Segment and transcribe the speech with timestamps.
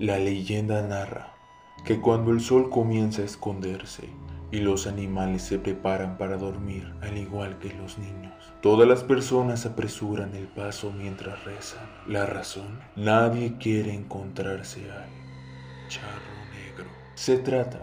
[0.00, 1.34] La leyenda narra
[1.84, 4.08] que cuando el sol comienza a esconderse
[4.50, 8.32] y los animales se preparan para dormir al igual que los niños,
[8.62, 11.86] todas las personas apresuran el paso mientras rezan.
[12.06, 15.10] La razón, nadie quiere encontrarse al
[15.88, 16.86] charro negro.
[17.12, 17.82] Se trata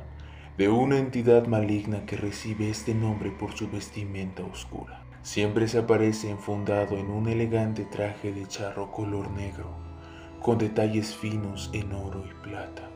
[0.57, 5.05] de una entidad maligna que recibe este nombre por su vestimenta oscura.
[5.21, 9.86] Siempre se aparece enfundado en un elegante traje de charro color negro,
[10.41, 12.89] con detalles finos en oro y plata.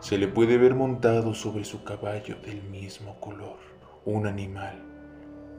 [0.00, 3.58] Se le puede ver montado sobre su caballo del mismo color,
[4.04, 4.86] un animal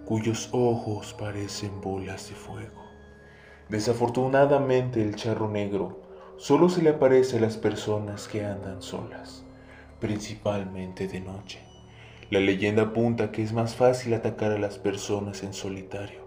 [0.07, 2.81] cuyos ojos parecen bolas de fuego.
[3.67, 5.99] Desafortunadamente el charro negro
[6.37, 9.43] solo se le aparece a las personas que andan solas,
[9.99, 11.59] principalmente de noche.
[12.29, 16.21] La leyenda apunta que es más fácil atacar a las personas en solitario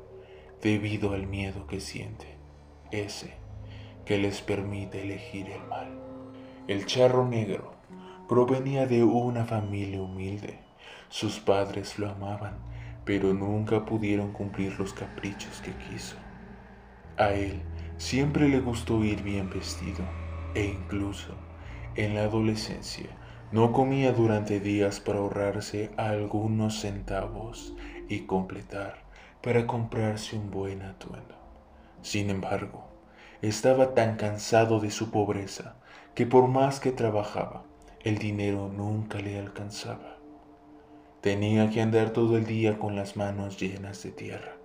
[0.61, 2.37] debido al miedo que siente,
[2.91, 3.40] ese
[4.11, 5.87] que les permite elegir el mal.
[6.67, 7.75] El charro negro
[8.29, 10.59] provenía de una familia humilde.
[11.09, 12.59] Sus padres lo amaban,
[13.05, 16.17] pero nunca pudieron cumplir los caprichos que quiso.
[17.19, 17.63] A él
[17.99, 20.05] siempre le gustó ir bien vestido
[20.57, 21.37] e incluso
[21.95, 23.11] en la adolescencia
[23.53, 27.77] no comía durante días para ahorrarse algunos centavos
[28.09, 29.05] y completar
[29.41, 31.37] para comprarse un buen atuendo.
[32.03, 32.90] Sin embargo,
[33.43, 35.77] estaba tan cansado de su pobreza
[36.15, 37.65] que por más que trabajaba,
[38.01, 40.19] el dinero nunca le alcanzaba.
[41.21, 44.57] Tenía que andar todo el día con las manos llenas de tierra.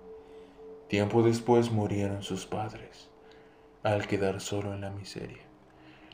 [0.88, 3.10] Tiempo después murieron sus padres,
[3.82, 5.42] al quedar solo en la miseria.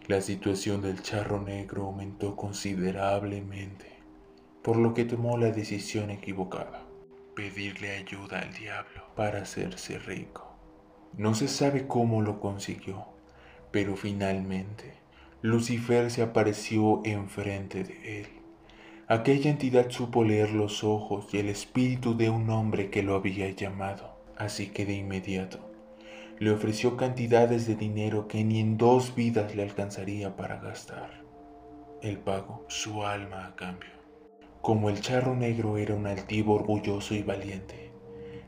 [0.08, 3.86] La situación del charro negro aumentó considerablemente,
[4.62, 6.82] por lo que tomó la decisión equivocada,
[7.36, 10.51] pedirle ayuda al diablo para hacerse rico.
[11.16, 13.06] No se sabe cómo lo consiguió,
[13.70, 14.94] pero finalmente
[15.42, 18.26] Lucifer se apareció enfrente de él.
[19.08, 23.50] Aquella entidad supo leer los ojos y el espíritu de un hombre que lo había
[23.50, 25.72] llamado, así que de inmediato
[26.42, 31.22] le ofreció cantidades de dinero que ni en dos vidas le alcanzaría para gastar.
[32.00, 33.90] El pago, su alma a cambio.
[34.60, 37.92] Como el charro negro era un altivo orgulloso y valiente,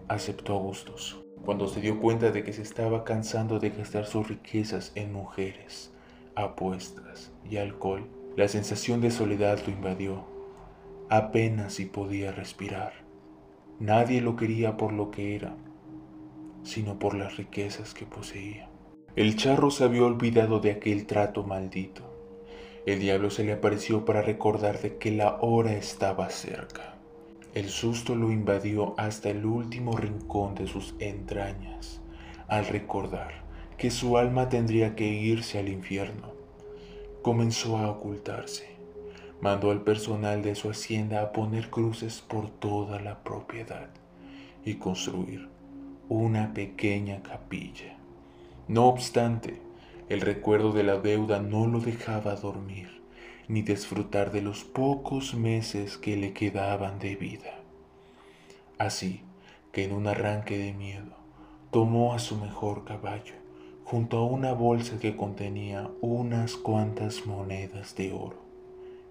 [0.09, 1.24] aceptó a gustos.
[1.44, 5.93] Cuando se dio cuenta de que se estaba cansando de gastar sus riquezas en mujeres,
[6.34, 10.25] apuestas y alcohol, la sensación de soledad lo invadió.
[11.10, 12.94] Apenas si podía respirar.
[13.78, 15.54] Nadie lo quería por lo que era,
[16.62, 18.71] sino por las riquezas que poseía.
[19.15, 22.03] El charro se había olvidado de aquel trato maldito.
[22.87, 26.94] El diablo se le apareció para recordar de que la hora estaba cerca.
[27.54, 32.00] El susto lo invadió hasta el último rincón de sus entrañas
[32.48, 33.44] al recordar
[33.78, 36.32] que su alma tendría que irse al infierno.
[37.22, 38.75] Comenzó a ocultarse.
[39.41, 43.91] Mandó al personal de su hacienda a poner cruces por toda la propiedad
[44.65, 45.48] y construir
[46.09, 47.97] una pequeña capilla.
[48.66, 49.62] No obstante,
[50.09, 53.03] el recuerdo de la deuda no lo dejaba dormir
[53.49, 57.60] ni disfrutar de los pocos meses que le quedaban de vida.
[58.78, 59.22] Así
[59.72, 61.16] que en un arranque de miedo,
[61.71, 63.34] tomó a su mejor caballo
[63.84, 68.43] junto a una bolsa que contenía unas cuantas monedas de oro.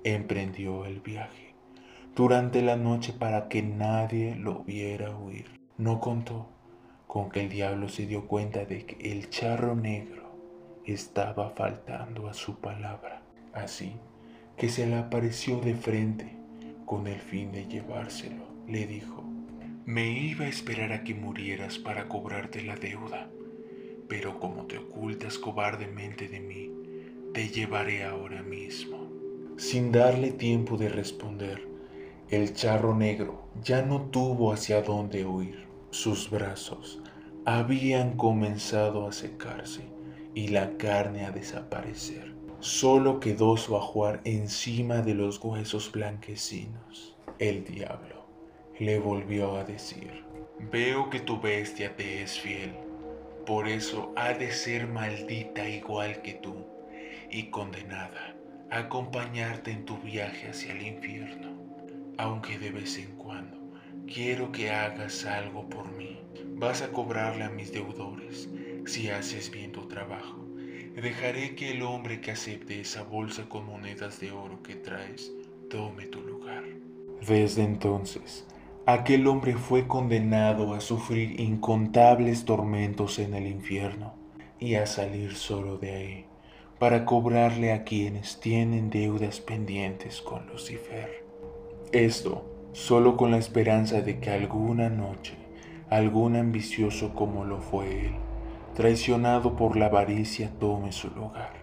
[0.04, 1.54] Emprendió el viaje
[2.16, 5.60] durante la noche para que nadie lo viera huir.
[5.78, 6.48] No contó
[7.08, 10.24] con que el diablo se dio cuenta de que el charro negro
[10.86, 13.22] estaba faltando a su palabra.
[13.54, 13.96] Así
[14.58, 16.38] que se le apareció de frente
[16.86, 18.46] con el fin de llevárselo.
[18.68, 19.24] Le dijo,
[19.86, 23.30] me iba a esperar a que murieras para cobrarte la deuda,
[24.08, 26.72] pero como te ocultas cobardemente de mí,
[27.34, 29.12] te llevaré ahora mismo.
[29.58, 31.68] Sin darle tiempo de responder,
[32.30, 35.68] el charro negro ya no tuvo hacia dónde huir.
[35.92, 37.02] Sus brazos
[37.46, 39.84] habían comenzado a secarse
[40.34, 42.34] y la carne a desaparecer.
[42.64, 47.14] Solo quedó su ajuar encima de los huesos blanquecinos.
[47.38, 48.26] El diablo
[48.80, 50.24] le volvió a decir,
[50.72, 52.72] veo que tu bestia te es fiel,
[53.46, 56.56] por eso ha de ser maldita igual que tú
[57.30, 58.34] y condenada
[58.72, 61.52] a acompañarte en tu viaje hacia el infierno,
[62.18, 63.58] aunque de vez en cuando
[64.08, 66.18] quiero que hagas algo por mí.
[66.56, 68.48] Vas a cobrarle a mis deudores
[68.86, 70.53] si haces bien tu trabajo.
[70.96, 75.32] Dejaré que el hombre que acepte esa bolsa con monedas de oro que traes
[75.70, 76.64] tome tu lugar.
[77.28, 78.46] Desde entonces,
[78.86, 84.14] aquel hombre fue condenado a sufrir incontables tormentos en el infierno
[84.60, 86.26] y a salir solo de ahí
[86.80, 91.24] para cobrarle a quienes tienen deudas pendientes con Lucifer.
[91.92, 95.36] Esto solo con la esperanza de que alguna noche
[95.90, 98.14] algún ambicioso como lo fue él,
[98.74, 101.54] traicionado por la avaricia, tome su lugar,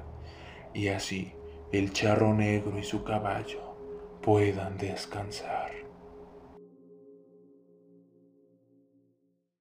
[0.75, 1.33] y así
[1.73, 3.75] el charro negro y su caballo
[4.23, 5.80] puedan descansar.